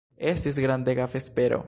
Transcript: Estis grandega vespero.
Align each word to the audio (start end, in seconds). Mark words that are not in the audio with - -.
Estis 0.31 0.57
grandega 0.65 1.05
vespero. 1.17 1.59